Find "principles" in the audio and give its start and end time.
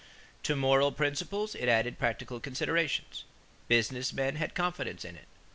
0.91-1.53